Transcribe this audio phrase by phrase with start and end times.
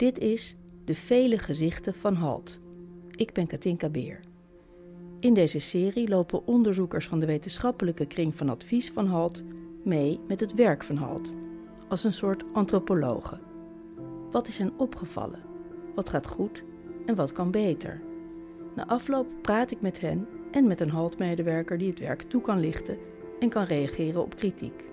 [0.00, 2.60] Dit is De Vele Gezichten van Halt.
[3.10, 4.20] Ik ben Katinka Beer.
[5.18, 9.44] In deze serie lopen onderzoekers van de wetenschappelijke kring van advies van Halt
[9.84, 11.36] mee met het werk van Halt,
[11.88, 13.40] als een soort antropologen.
[14.30, 15.42] Wat is hen opgevallen?
[15.94, 16.64] Wat gaat goed
[17.06, 18.00] en wat kan beter?
[18.76, 22.60] Na afloop praat ik met hen en met een Halt-medewerker die het werk toe kan
[22.60, 22.98] lichten
[23.40, 24.84] en kan reageren op kritiek.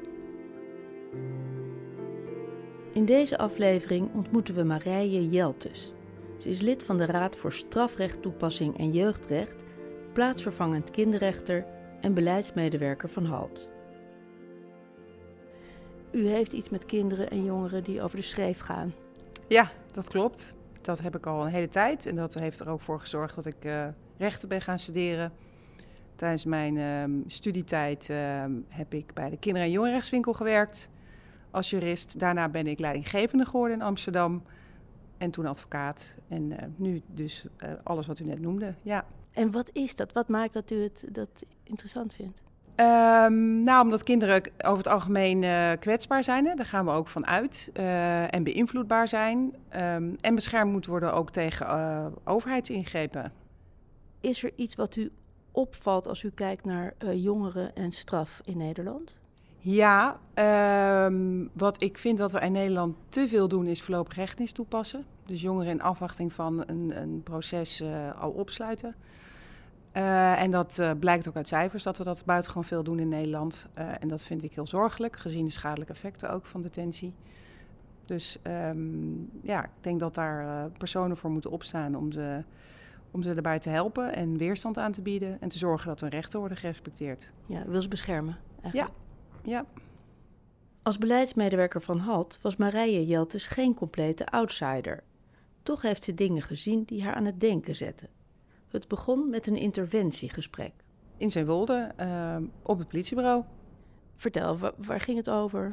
[2.97, 5.93] In deze aflevering ontmoeten we Marije Jeltes.
[6.37, 9.63] Ze is lid van de Raad voor Strafrechttoepassing en Jeugdrecht,
[10.13, 11.65] plaatsvervangend kinderrechter
[12.01, 13.69] en beleidsmedewerker van HALT.
[16.11, 18.93] U heeft iets met kinderen en jongeren die over de schreef gaan.
[19.47, 20.55] Ja, dat klopt.
[20.81, 23.45] Dat heb ik al een hele tijd en dat heeft er ook voor gezorgd dat
[23.45, 25.31] ik uh, rechten ben gaan studeren.
[26.15, 30.89] Tijdens mijn uh, studietijd uh, heb ik bij de kinder- en jongerenrechtswinkel gewerkt
[31.57, 32.19] als jurist.
[32.19, 34.43] Daarna ben ik leidinggevende geworden in Amsterdam.
[35.17, 36.15] En toen advocaat.
[36.27, 39.05] En uh, nu dus uh, alles wat u net noemde, ja.
[39.31, 40.13] En wat is dat?
[40.13, 42.41] Wat maakt dat u het dat interessant vindt?
[42.75, 46.45] Um, nou, omdat kinderen over het algemeen uh, kwetsbaar zijn.
[46.45, 46.55] Hè.
[46.55, 47.69] Daar gaan we ook van uit.
[48.29, 49.55] en beïnvloedbaar zijn.
[49.75, 51.67] Um, en beschermd moeten worden ook tegen
[52.23, 53.31] overheidsingrepen.
[54.21, 55.11] Is er iets wat u
[55.51, 59.19] opvalt als u kijkt naar jongeren en straf in Nederland?
[59.69, 60.19] Ja,
[61.05, 65.05] um, wat ik vind dat we in Nederland te veel doen is voorlopig hechtenis toepassen.
[65.25, 68.95] Dus jongeren in afwachting van een, een proces uh, al opsluiten.
[69.93, 73.07] Uh, en dat uh, blijkt ook uit cijfers dat we dat buitengewoon veel doen in
[73.07, 73.67] Nederland.
[73.73, 77.13] en dat vind ik heel zorgelijk, gezien de schadelijke effecten ook van detentie.
[78.05, 82.43] Dus um, ja, ik denk dat daar personen voor moeten opstaan om ze,
[83.11, 85.41] om ze erbij te helpen en weerstand aan te bieden.
[85.41, 87.31] En te zorgen dat hun rechten worden gerespecteerd.
[87.45, 88.93] Ja, wil ze beschermen eigenlijk.
[88.97, 89.05] Ja.
[89.43, 89.65] Ja.
[90.83, 95.03] Als beleidsmedewerker van HALT was Marije Jeltes geen complete outsider.
[95.63, 98.09] Toch heeft ze dingen gezien die haar aan het denken zetten.
[98.67, 100.73] Het begon met een interventiegesprek.
[101.17, 103.43] In zijn wolde, uh, op het politiebureau.
[104.15, 105.71] Vertel, waar, waar ging het over?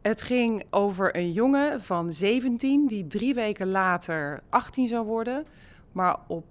[0.00, 5.46] Het ging over een jongen van 17 die drie weken later 18 zou worden,
[5.92, 6.44] maar op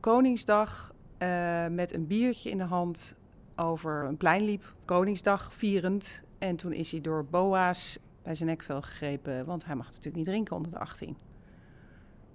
[0.00, 3.17] Koningsdag uh, met een biertje in de hand
[3.58, 6.22] over een plein liep, Koningsdag vierend.
[6.38, 10.24] En toen is hij door boa's bij zijn nekvel gegrepen, want hij mag natuurlijk niet
[10.24, 11.16] drinken onder de 18.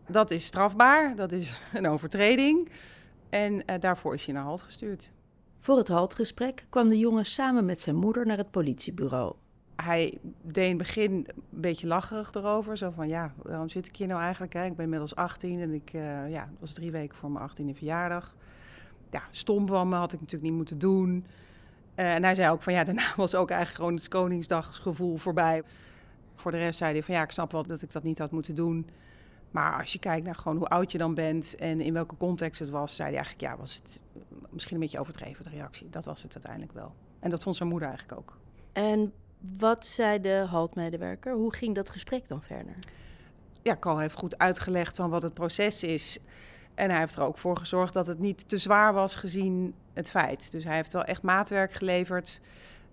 [0.07, 2.69] Dat is strafbaar, dat is een overtreding.
[3.29, 5.11] En uh, daarvoor is hij naar halt gestuurd.
[5.59, 9.35] Voor het haltgesprek kwam de jongen samen met zijn moeder naar het politiebureau.
[9.75, 12.77] Hij deed in het begin een beetje lacherig erover.
[12.77, 14.53] Zo van, ja, waarom zit ik hier nou eigenlijk?
[14.53, 14.65] Hè?
[14.65, 17.77] Ik ben inmiddels 18 en ik, uh, ja, het was drie weken voor mijn 18e
[17.77, 18.35] verjaardag
[19.13, 21.25] ja, stom van me, had ik natuurlijk niet moeten doen.
[21.95, 25.63] Uh, en hij zei ook van ja, daarna was ook eigenlijk gewoon het Koningsdagsgevoel voorbij.
[26.35, 28.31] Voor de rest zei hij van ja, ik snap wel dat ik dat niet had
[28.31, 28.89] moeten doen.
[29.51, 32.59] Maar als je kijkt naar gewoon hoe oud je dan bent en in welke context
[32.59, 34.01] het was, zei hij eigenlijk ja, was het
[34.49, 35.89] misschien een beetje overdreven de reactie.
[35.89, 36.93] Dat was het uiteindelijk wel.
[37.19, 38.37] En dat vond zijn moeder eigenlijk ook.
[38.71, 39.13] En
[39.57, 41.33] wat zei de haltmedewerker?
[41.33, 42.75] Hoe ging dat gesprek dan verder?
[43.61, 46.19] Ja, Carl heeft goed uitgelegd van wat het proces is.
[46.75, 50.09] En hij heeft er ook voor gezorgd dat het niet te zwaar was gezien het
[50.09, 50.51] feit.
[50.51, 52.41] Dus hij heeft wel echt maatwerk geleverd,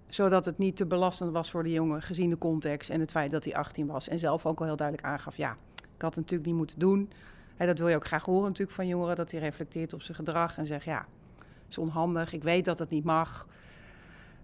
[0.09, 3.31] zodat het niet te belastend was voor de jongen gezien de context en het feit
[3.31, 4.09] dat hij 18 was.
[4.09, 7.11] En zelf ook al heel duidelijk aangaf, ja, ik had het natuurlijk niet moeten doen.
[7.57, 10.17] En dat wil je ook graag horen natuurlijk van jongeren, dat hij reflecteert op zijn
[10.17, 11.07] gedrag en zegt, ja,
[11.39, 13.49] het is onhandig, ik weet dat het niet mag.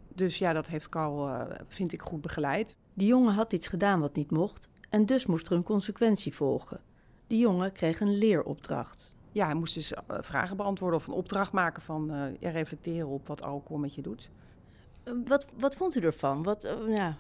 [0.09, 2.77] Dus ja, dat heeft Carl, uh, vind ik, goed begeleid.
[2.95, 6.81] Die jongen had iets gedaan wat niet mocht en dus moest er een consequentie volgen.
[7.27, 11.53] De jongen kreeg een leeropdracht ja, hij moest dus uh, vragen beantwoorden of een opdracht
[11.53, 14.31] maken van uh, ja, reflecteren op wat alcohol met je doet.
[15.25, 16.43] Wat, wat vond u ervan?
[16.43, 17.17] Wat, uh, ja.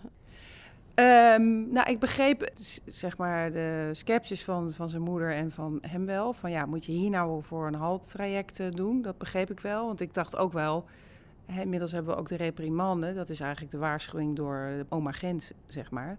[1.34, 2.50] Um, nou, ik begreep
[2.84, 6.32] zeg maar de sceptisch van, van zijn moeder en van hem wel.
[6.32, 9.03] Van ja, moet je hier nou voor een halttraject doen?
[9.03, 10.84] Dat begreep ik wel, want ik dacht ook wel...
[11.47, 13.15] Hè, inmiddels hebben we ook de reprimande.
[13.15, 16.19] Dat is eigenlijk de waarschuwing door oma Gent, zeg maar.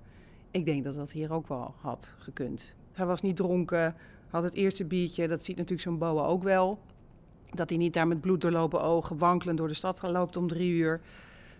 [0.52, 2.76] Ik denk dat dat hier ook wel had gekund.
[2.98, 3.96] Hij was niet dronken,
[4.30, 6.80] had het eerste biertje, dat ziet natuurlijk zo'n boa ook wel.
[7.54, 10.72] Dat hij niet daar met bloed doorlopen ogen wankelend door de stad loopt om drie
[10.72, 11.02] uur.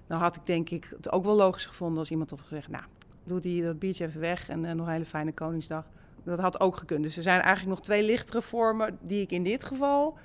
[0.08, 2.68] Nou had ik denk ik het ook wel logisch gevonden als iemand had gezegd...
[2.68, 2.84] nou,
[3.24, 5.90] doe die, dat biertje even weg en, en nog een hele fijne Koningsdag.
[6.24, 7.04] Dat had ook gekund.
[7.04, 10.18] Dus er zijn eigenlijk nog twee lichtere vormen die ik in dit geval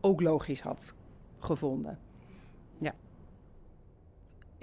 [0.00, 0.94] ook logisch had
[1.38, 1.98] gevonden.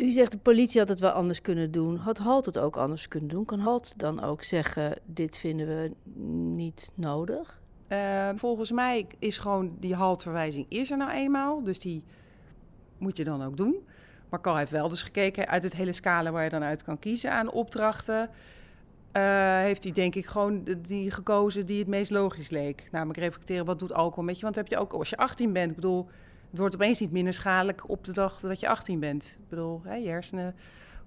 [0.01, 1.95] U zegt de politie had het wel anders kunnen doen.
[1.95, 3.45] Had Halt het ook anders kunnen doen?
[3.45, 5.92] Kan Halt dan ook zeggen: dit vinden we
[6.56, 7.59] niet nodig?
[7.89, 11.63] Uh, volgens mij is gewoon die haltverwijzing is er nou eenmaal.
[11.63, 12.03] Dus die
[12.98, 13.75] moet je dan ook doen.
[14.30, 17.00] Maar Carl heeft wel dus gekeken uit het hele scala waar je dan uit kan
[17.00, 18.30] kiezen aan opdrachten.
[19.13, 22.88] uh, heeft hij denk ik gewoon die gekozen die het meest logisch leek.
[22.92, 24.44] Namelijk reflecteren, wat doet alcohol met je?
[24.44, 26.07] Want heb je ook, als je 18 bent, ik bedoel,
[26.51, 29.38] het wordt opeens niet minder schadelijk op de dag dat je 18 bent.
[29.39, 30.56] Ik bedoel, hè, je hersenen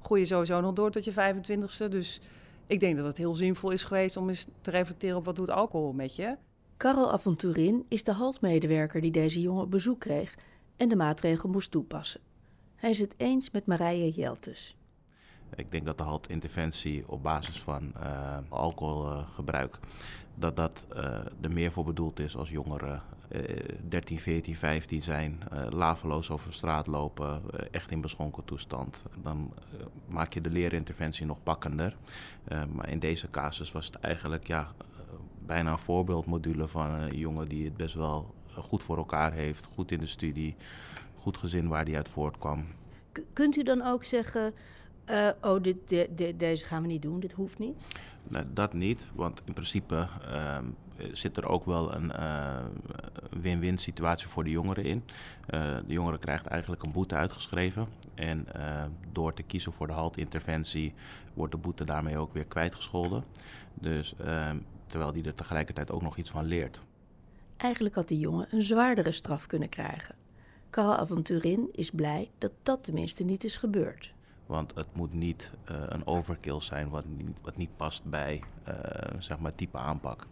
[0.03, 1.89] groeien sowieso nog door tot je 25ste.
[1.89, 2.21] Dus
[2.67, 5.51] ik denk dat het heel zinvol is geweest om eens te reflecteren op wat doet
[5.51, 6.37] alcohol met je.
[6.77, 10.35] Karel Aventurin is de haltmedewerker die deze jongen op bezoek kreeg
[10.77, 12.21] en de maatregel moest toepassen.
[12.75, 14.77] Hij is het eens met Marije Jeltes.
[15.57, 19.79] Ik denk dat de haltinterventie op basis van uh, alcoholgebruik,
[20.35, 21.03] dat dat uh,
[21.41, 23.03] er meer voor bedoeld is als jongeren
[23.33, 23.41] uh,
[23.89, 29.03] 13, 14, 15 zijn, uh, laveloos over straat lopen, echt in beschonken toestand.
[29.23, 29.53] Dan
[30.07, 31.97] maak je de leerinterventie nog pakkender.
[32.73, 34.73] maar in deze casus was het eigenlijk ja,
[35.47, 39.91] bijna een voorbeeldmodule van een jongen die het best wel goed voor elkaar heeft, goed
[39.91, 40.57] in de studie,
[41.15, 42.67] goed gezin waar hij uit voortkwam.
[43.33, 44.55] Kunt u dan ook zeggen,
[45.11, 47.85] uh, oh, dit, de, deze gaan we niet doen, dit hoeft niet?
[48.29, 50.59] Nee, dat niet, want in principe uh,
[51.13, 52.65] zit er ook wel een uh,
[53.41, 55.05] win-win situatie voor de jongeren in.
[55.51, 57.87] Uh, de jongere krijgt eigenlijk een boete uitgeschreven.
[58.15, 58.47] En
[59.13, 60.95] door te kiezen voor de haltinterventie
[61.35, 63.25] wordt de boete daarmee ook weer kwijtgescholden.
[63.75, 66.81] Dus ehm, terwijl die er tegelijkertijd ook nog iets van leert.
[67.57, 70.15] Eigenlijk had die jongen een zwaardere straf kunnen krijgen.
[70.71, 74.14] Carl Aventurin is blij dat dat tenminste niet is gebeurd.
[74.47, 78.75] Want het moet niet uh, een overkill zijn wat niet, wat niet past bij uh,
[79.19, 80.27] zeg maar type aanpak.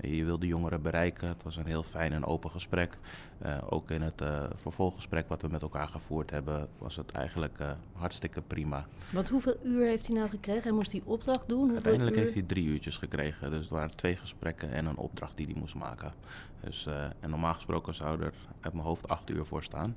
[0.00, 1.28] Je wil de jongeren bereiken.
[1.28, 2.98] Het was een heel fijn en open gesprek.
[3.46, 4.22] Uh, ook in het
[4.54, 7.58] vervolggesprek wat we met elkaar gevoerd hebben, was het eigenlijk
[7.92, 8.86] hartstikke prima.
[9.12, 10.62] Want hoeveel uur heeft hij nou gekregen?
[10.62, 11.72] Hij moest die opdracht doen?
[11.72, 13.50] Uiteindelijk heeft hij drie uurtjes gekregen.
[13.50, 16.12] Dus het waren twee gesprekken en een opdracht die hij moest maken.
[16.60, 16.86] Dus,
[17.20, 19.96] en normaal gesproken zou er uit mijn hoofd acht uur voor staan.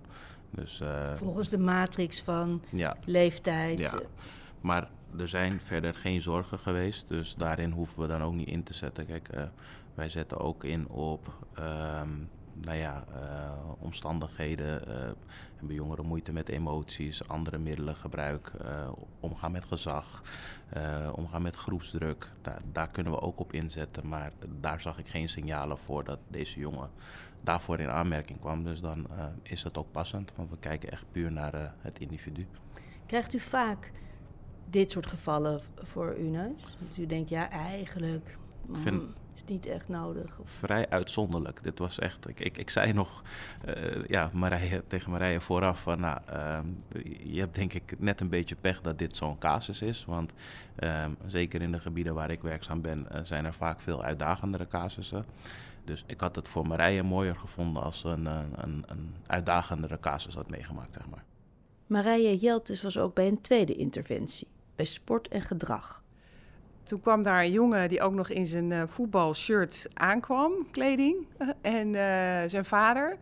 [0.56, 3.80] Dus, uh, Volgens de matrix van ja, leeftijd.
[3.80, 4.00] Ja.
[4.62, 8.63] Maar er zijn verder geen zorgen geweest, dus daarin hoeven we dan ook niet in
[8.63, 9.06] te zetten.
[9.06, 9.44] Kijk, uh,
[9.94, 12.30] wij zetten ook in op um,
[12.66, 14.81] nou ja, uh, omstandigheden.
[15.65, 18.51] Hebben jongeren moeite met emoties, andere middelen gebruik,
[19.19, 20.23] omgaan met gezag,
[21.12, 22.29] omgaan met groepsdruk.
[22.41, 26.19] Daar, daar kunnen we ook op inzetten, maar daar zag ik geen signalen voor dat
[26.27, 26.89] deze jongen
[27.41, 28.63] daarvoor in aanmerking kwam.
[28.63, 32.47] Dus dan uh, is dat ook passend, want we kijken echt puur naar het individu.
[33.06, 33.91] Krijgt u vaak
[34.69, 36.77] dit soort gevallen voor uw neus?
[36.88, 39.03] Dus u denkt, ja, eigenlijk mm, vind,
[39.35, 40.39] is niet echt nodig?
[40.39, 40.49] Of?
[40.49, 41.63] Vrij uitzonderlijk.
[41.63, 43.21] Dit was echt, ik, ik, ik zei nog
[43.67, 46.65] uh, ja, Marije, tegen Marije vooraf van, nou, ehm,
[47.23, 50.05] je hebt denk ik net een beetje pech dat dit zo'n casus is.
[50.05, 50.33] Want
[50.75, 55.25] ehm, zeker in de gebieden waar ik werkzaam ben, zijn er vaak veel uitdagendere casussen.
[55.83, 60.49] Dus ik had het voor Marije mooier gevonden als een, een, een uitdagendere casus had
[60.49, 61.23] meegemaakt, zeg maar.
[61.87, 66.03] Marije Jeltes was ook bij een tweede interventie, bij sport en gedrag.
[66.85, 71.15] Toen kwam daar een jongen die ook nog in zijn uh, voetbalshirt aankwam, kleding.
[71.61, 71.93] En uh,
[72.47, 73.17] zijn vader,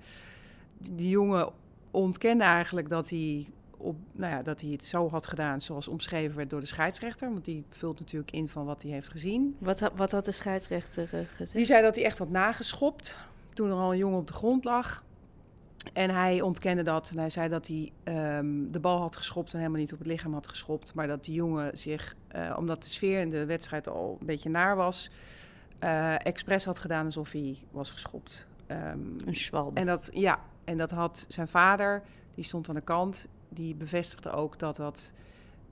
[0.78, 1.52] die jongen
[1.92, 6.38] ontkende eigenlijk dat hij op, nou ja, dat hij het zo had gedaan zoals omschreven
[6.38, 7.30] werd door de scheidsrechter.
[7.32, 9.56] Want die vult natuurlijk in van wat hij heeft gezien.
[9.60, 11.54] Wat, wat had de scheidsrechter uh, gezegd?
[11.54, 13.18] Die zei dat hij echt had nageschopt
[13.54, 15.04] toen er al een jongen op de grond lag.
[15.94, 17.10] En hij ontkende dat.
[17.10, 17.92] En hij zei dat hij
[18.38, 20.94] um, de bal had geschopt en helemaal niet op het lichaam had geschopt.
[20.94, 24.50] Maar dat die jongen zich, uh, omdat de sfeer in de wedstrijd al een beetje
[24.50, 25.10] naar was,
[25.84, 28.48] uh, expres had gedaan alsof hij was geschopt.
[28.68, 29.80] Um, een schwalbe.
[29.80, 32.02] En dat, ja, en dat had zijn vader,
[32.36, 35.14] die stond aan de kant die bevestigde ook dat dat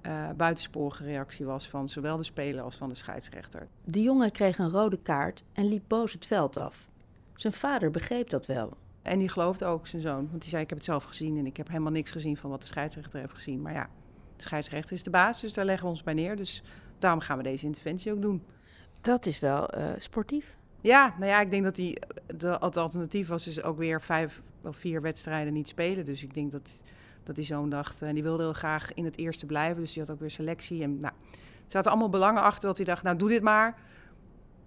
[0.02, 3.68] uh, buitensporige reactie was van zowel de speler als van de scheidsrechter.
[3.84, 6.90] De jongen kreeg een rode kaart en liep boos het veld af.
[7.36, 8.78] Zijn vader begreep dat wel.
[9.02, 11.46] En die geloofde ook zijn zoon, want die zei: Ik heb het zelf gezien en
[11.46, 13.62] ik heb helemaal niks gezien van wat de scheidsrechter heeft gezien.
[13.62, 13.90] Maar ja,
[14.36, 16.36] de scheidsrechter is de baas, dus daar leggen we ons bij neer.
[16.36, 16.64] Dus
[17.00, 18.44] daarom gaan we deze interventie ook doen.
[19.02, 20.58] Dat is wel uh, sportief.
[20.82, 22.00] Ja, nou ja, ik denk dat die,
[22.38, 26.06] de, het alternatief was dus ook weer vijf of vier wedstrijden niet spelen.
[26.06, 26.80] Dus ik denk dat
[27.24, 28.02] dat die zoon dacht.
[28.02, 29.82] En die wilde heel graag in het eerste blijven.
[29.82, 30.84] Dus die had ook weer selectie.
[30.84, 33.80] En nou, er zaten allemaal belangen achter dat hij dacht, nou doe dit maar.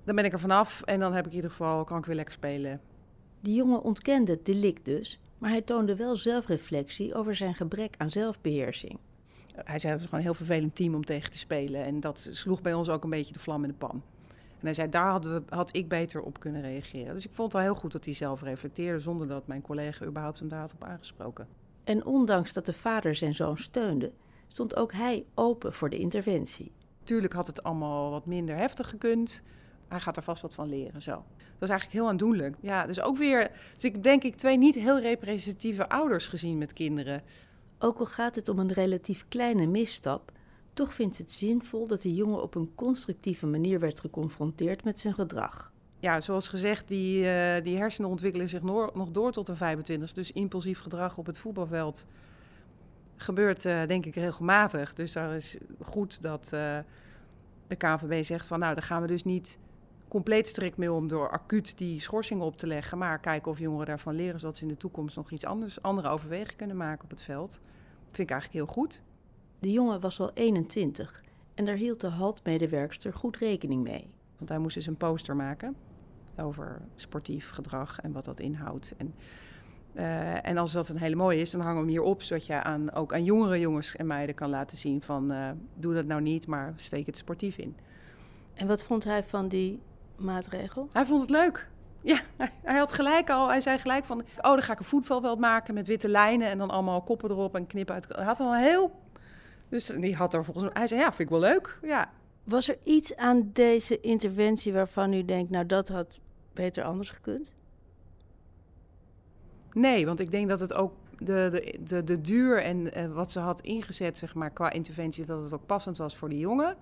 [0.05, 2.17] Dan ben ik er vanaf en dan heb ik in ieder geval, kan ik weer
[2.17, 2.81] lekker spelen.
[3.45, 8.11] Die jongen ontkende het delict dus, maar hij toonde wel zelfreflectie over zijn gebrek aan
[8.11, 8.99] zelfbeheersing.
[9.55, 11.85] Hij zei, het was gewoon een heel vervelend team om tegen te spelen.
[11.85, 14.03] En dat sloeg bij ons ook een beetje de vlam in de pan.
[14.31, 17.15] En hij zei, daar hadden we, had ik beter op kunnen reageren.
[17.15, 18.99] Dus ik vond het wel heel goed dat hij zelf reflecteerde...
[18.99, 21.49] zonder dat mijn collega überhaupt hem daar had op aangesproken.
[21.85, 24.13] En ondanks dat de vader zijn zoon steunde,
[24.47, 26.73] stond ook hij open voor de interventie.
[27.03, 29.43] Tuurlijk had het allemaal wat minder heftig gekund.
[29.89, 31.11] Hij gaat er vast wat van leren, zo.
[31.37, 32.57] Dat is eigenlijk heel aandoenlijk.
[32.61, 36.73] Ja, dus ook weer, dus ik denk ik twee niet heel representatieve ouders gezien met
[36.73, 37.23] kinderen.
[37.79, 40.33] Ook al gaat het om een relatief kleine misstap,
[40.73, 45.15] Toch vindt het zinvol dat de jongen op een constructieve manier werd geconfronteerd met zijn
[45.15, 45.73] gedrag.
[45.99, 50.13] Ja, zoals gezegd, die, uh, die hersenen ontwikkelen zich nog door tot de 25.
[50.13, 52.07] Dus impulsief gedrag op het voetbalveld
[53.17, 54.93] gebeurt uh, denk ik regelmatig.
[54.95, 56.79] Dus daar is goed dat uh,
[57.67, 59.59] de KNVB zegt van nou, daar gaan we dus niet
[60.15, 62.99] compleet strikt mee om door acuut die schorsingen op te leggen.
[62.99, 66.09] Maar kijken of jongeren daarvan leren, zodat ze in de toekomst nog iets anders, andere
[66.09, 67.51] overwegingen kunnen maken op het veld.
[67.51, 69.03] Dat vind ik eigenlijk heel goed.
[69.59, 71.23] De jongen was al 21
[71.55, 74.11] en daar hield de haltmedewerkster goed rekening mee.
[74.37, 75.77] Want hij moest dus een poster maken
[76.37, 78.95] over sportief gedrag en wat dat inhoudt.
[78.97, 79.15] En,
[79.95, 82.47] uh, en als dat een hele mooie is, dan hangen we hem hier op, zodat
[82.47, 86.07] je aan, ook aan jongere jongens en meiden kan laten zien van uh, doe dat
[86.07, 87.77] nou niet, maar steek het sportief in.
[88.55, 89.81] En wat vond hij van die
[90.17, 90.89] maatregel?
[90.93, 91.69] Hij vond het leuk.
[92.01, 92.19] Ja,
[92.63, 93.49] hij had gelijk al.
[93.49, 96.59] Hij zei gelijk van, oh, dan ga ik een voetbalveld maken met witte lijnen en
[96.59, 98.09] dan allemaal koppen erop en knippen uit.
[98.09, 99.03] Hij had al heel...
[99.69, 100.75] Dus die had er volgens mij...
[100.75, 101.79] Hij zei, ja, vind ik wel leuk.
[101.83, 102.11] Ja.
[102.45, 106.21] Was er iets aan deze interventie waarvan u denkt, nou, dat had
[106.53, 107.55] beter anders gekund?
[109.73, 113.33] Nee, want ik denk dat het ook de, de, de, de duur en uh, wat
[113.33, 116.77] ze had ingezet, zeg maar, qua interventie, dat het ook passend was voor die jongen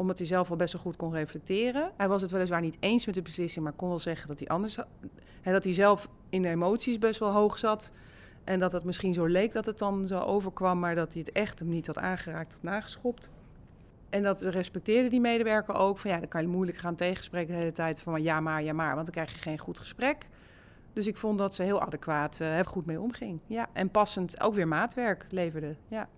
[0.00, 1.92] omdat hij zelf al best wel goed kon reflecteren.
[1.96, 4.48] Hij was het weliswaar niet eens met de beslissing, maar kon wel zeggen dat hij
[4.48, 4.76] anders...
[5.40, 7.92] Hè, dat hij zelf in de emoties best wel hoog zat.
[8.44, 11.32] En dat het misschien zo leek dat het dan zo overkwam, maar dat hij het
[11.32, 13.30] echt hem niet had aangeraakt of nageschopt.
[14.10, 15.98] En dat respecteerde die medewerker ook.
[15.98, 18.72] Van ja, dan kan je moeilijk gaan tegenspreken de hele tijd van ja maar, ja
[18.72, 20.26] maar, want dan krijg je geen goed gesprek.
[20.92, 23.40] Dus ik vond dat ze heel adequaat uh, goed mee omging.
[23.46, 25.76] Ja, en passend ook weer maatwerk leverde.
[25.88, 26.08] Ja.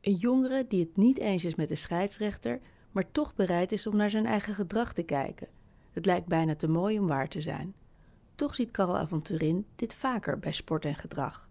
[0.00, 2.60] Een jongere die het niet eens is met de scheidsrechter,
[2.96, 5.48] maar toch bereid is om naar zijn eigen gedrag te kijken.
[5.92, 7.74] Het lijkt bijna te mooi om waar te zijn.
[8.34, 11.48] Toch ziet Karel Aventurin dit vaker bij sport en gedrag.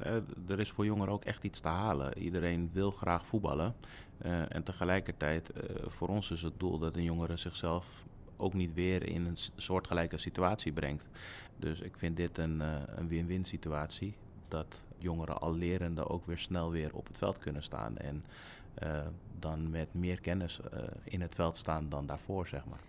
[0.00, 0.14] Uh,
[0.48, 2.18] er is voor jongeren ook echt iets te halen.
[2.18, 3.74] Iedereen wil graag voetballen.
[4.24, 8.04] Uh, en tegelijkertijd, uh, voor ons is het doel dat een jongere zichzelf
[8.36, 11.08] ook niet weer in een soortgelijke situatie brengt.
[11.56, 12.60] Dus ik vind dit een,
[12.98, 14.14] een win-win situatie.
[14.48, 17.96] Dat jongeren al lerende ook weer snel weer op het veld kunnen staan.
[17.96, 18.24] En
[19.38, 22.80] dan met meer kennis uh, in het veld staan dan daarvoor, zeg maar.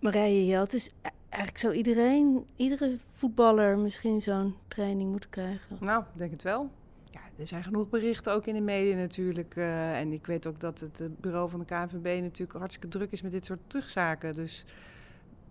[0.00, 0.90] Marije Jelt, dus
[1.28, 5.76] eigenlijk zou iedereen, iedere voetballer misschien zo'n training moeten krijgen?
[5.80, 6.70] Nou, ik denk het wel.
[7.10, 9.56] Ja, er zijn genoeg berichten ook in de media natuurlijk.
[9.56, 13.22] Uh, en ik weet ook dat het bureau van de KNVB natuurlijk hartstikke druk is
[13.22, 14.32] met dit soort terugzaken.
[14.32, 14.64] Dus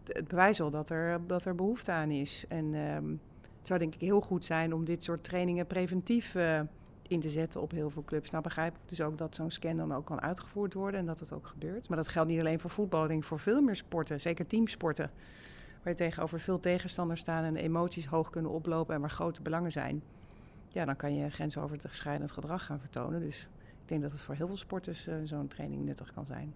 [0.08, 2.46] het bewijst wel dat er, dat er behoefte aan is.
[2.48, 3.20] En um,
[3.58, 6.62] het zou denk ik heel goed zijn om dit soort trainingen preventief uh,
[7.08, 8.30] in te zetten op heel veel clubs.
[8.30, 11.20] Nou begrijp ik dus ook dat zo'n scan dan ook kan uitgevoerd worden en dat
[11.20, 11.88] het ook gebeurt.
[11.88, 15.12] Maar dat geldt niet alleen voor voetbal, ik denk voor veel meer sporten, zeker teamsporten.
[15.84, 19.42] Waar je tegenover veel tegenstanders staan en de emoties hoog kunnen oplopen en waar grote
[19.42, 20.04] belangen zijn.
[20.68, 23.20] Ja, dan kan je grensoverschrijdend gedrag gaan vertonen.
[23.20, 23.48] Dus
[23.82, 26.54] ik denk dat het voor heel veel sporters uh, zo'n training nuttig kan zijn.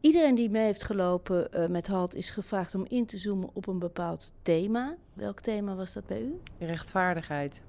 [0.00, 3.66] Iedereen die mee heeft gelopen uh, met HALT is gevraagd om in te zoomen op
[3.66, 4.96] een bepaald thema.
[5.12, 6.40] Welk thema was dat bij u?
[6.58, 7.62] Rechtvaardigheid.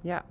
[0.00, 0.24] Ja.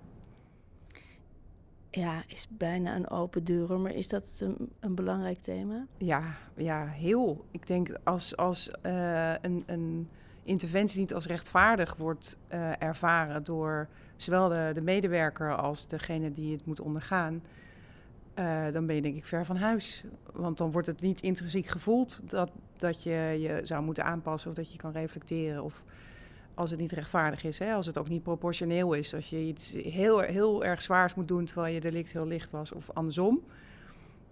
[1.89, 5.85] Ja, is bijna een open deur, maar is dat een, een belangrijk thema?
[5.97, 6.23] Ja,
[6.55, 7.45] ja, heel.
[7.51, 10.09] Ik denk als, als uh, een, een
[10.43, 16.51] interventie niet als rechtvaardig wordt uh, ervaren door zowel de, de medewerker als degene die
[16.51, 17.41] het moet ondergaan,
[18.39, 20.03] uh, dan ben je denk ik ver van huis.
[20.33, 24.55] Want dan wordt het niet intrinsiek gevoeld dat, dat je je zou moeten aanpassen of
[24.55, 25.63] dat je kan reflecteren.
[25.63, 25.83] Of
[26.57, 27.73] als het niet rechtvaardig is, hè?
[27.73, 29.13] als het ook niet proportioneel is.
[29.13, 32.71] Als je iets heel, heel erg zwaars moet doen terwijl je delict heel licht was
[32.71, 33.43] of andersom.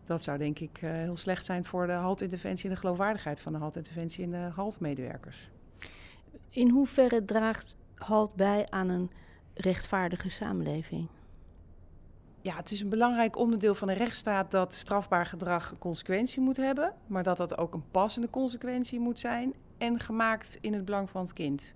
[0.03, 3.53] Dat zou denk ik uh, heel slecht zijn voor de haltinterventie en de geloofwaardigheid van
[3.53, 5.49] de haltinterventie en de haltmedewerkers.
[6.49, 9.11] In hoeverre draagt halt bij aan een
[9.53, 11.07] rechtvaardige samenleving?
[12.41, 16.57] Ja, het is een belangrijk onderdeel van de rechtsstaat dat strafbaar gedrag een consequentie moet
[16.57, 21.09] hebben, maar dat dat ook een passende consequentie moet zijn en gemaakt in het belang
[21.09, 21.73] van het kind.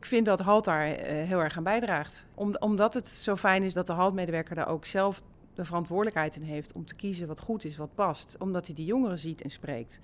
[0.00, 2.26] Ik vind dat HALT daar uh, heel erg aan bijdraagt.
[2.34, 5.22] Om, omdat het zo fijn is dat de HALT-medewerker daar ook zelf
[5.54, 8.36] de verantwoordelijkheid in heeft om te kiezen wat goed is, wat past.
[8.38, 10.00] Omdat hij die jongeren ziet en spreekt.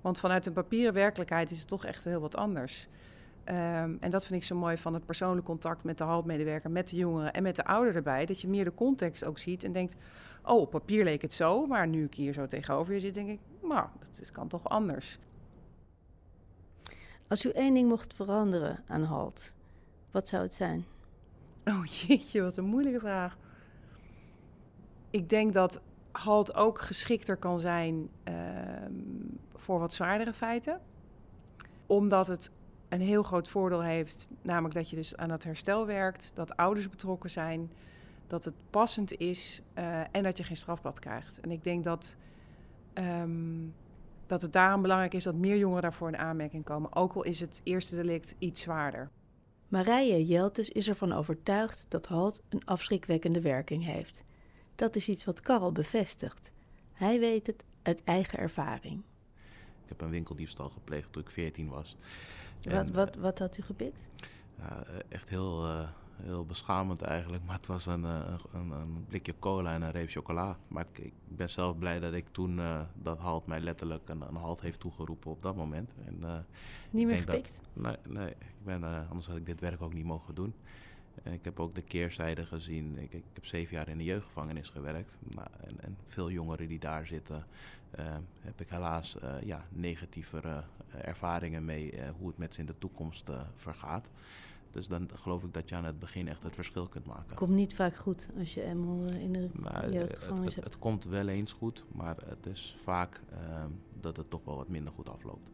[0.00, 2.88] Want vanuit een papieren werkelijkheid is het toch echt heel wat anders.
[3.48, 6.88] Um, en dat vind ik zo mooi van het persoonlijk contact met de HALT-medewerker, met
[6.88, 8.26] de jongeren en met de ouder erbij.
[8.26, 9.94] Dat je meer de context ook ziet en denkt,
[10.44, 13.28] oh, op papier leek het zo, maar nu ik hier zo tegenover je zit, denk
[13.28, 13.86] ik, nou,
[14.18, 15.18] dat kan toch anders.
[17.34, 19.54] Als u één ding mocht veranderen aan HALT,
[20.10, 20.84] wat zou het zijn?
[21.64, 23.36] Oh jeetje, wat een moeilijke vraag.
[25.10, 25.80] Ik denk dat
[26.12, 28.34] HALT ook geschikter kan zijn uh,
[29.54, 30.80] voor wat zwaardere feiten.
[31.86, 32.50] Omdat het
[32.88, 36.88] een heel groot voordeel heeft, namelijk dat je dus aan het herstel werkt, dat ouders
[36.88, 37.70] betrokken zijn,
[38.26, 41.40] dat het passend is eh, en dat je geen strafblad krijgt.
[41.40, 42.16] En ik denk dat,
[42.92, 43.66] ehm,
[44.26, 46.96] dat het daarom belangrijk is dat meer jongeren daarvoor in aanmerking komen.
[46.96, 49.10] Ook al is het eerste delict iets zwaarder.
[49.68, 54.24] Marije Jeltes is ervan overtuigd dat HALT een afschrikwekkende werking heeft.
[54.74, 56.52] Dat is iets wat Karel bevestigt.
[56.92, 59.02] Hij weet het uit eigen ervaring.
[59.82, 61.96] Ik heb een winkeldiefstal gepleegd toen ik 14 was.
[62.62, 63.98] Wat, wat, wat had u gepikt?
[64.58, 65.88] Ja, echt heel, uh,
[66.22, 67.44] heel beschamend eigenlijk.
[67.44, 70.56] Maar het was een, een, een, blikje cola en een reep chocola.
[70.68, 74.20] Maar ik, ik ben zelf blij dat ik toen uh, dat halt mij letterlijk een,
[74.20, 75.90] een, halt heeft toegeroepen op dat moment.
[76.06, 76.38] En, uh,
[76.90, 77.60] niet meer gepikt?
[77.72, 80.54] Dat, nee, nee ik ben, anders had ik dit werk ook niet mogen doen.
[81.22, 82.98] Ik heb ook de keerzijde gezien.
[82.98, 85.10] Ik, ik, heb zeven jaar in de jeugdgevangenis gewerkt.
[85.34, 87.46] Nou, en, en, veel jongeren die daar zitten,
[87.98, 88.04] uh,
[88.40, 93.30] heb ik helaas uh, ja, negatievere ervaringen mee hoe het met ze in de toekomst
[93.54, 94.08] vergaat.
[94.74, 97.36] Dus dan geloof ik dat je aan het begin echt het verschil kunt maken.
[97.36, 100.66] Komt niet vaak goed als je eenmaal in de nou, jeugdgevangenis het, hebt.
[100.66, 103.64] Het, komt wel eens goed, maar het is vaak uh,
[104.00, 105.52] dat het toch wel wat minder goed afloopt.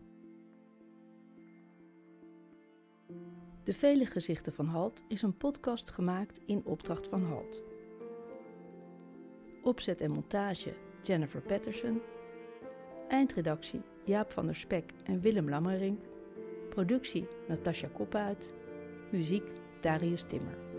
[3.64, 7.62] De Vele Gezichten van Halt is een podcast gemaakt in opdracht van Halt.
[9.62, 12.00] Opzet en montage Jennifer Patterson.
[13.08, 15.98] Eindredactie Jaap van der Spek en Willem Lammering.
[16.68, 18.54] Productie Natasja Koppuit.
[19.12, 19.44] Muziek
[19.82, 20.69] Darius Timmer.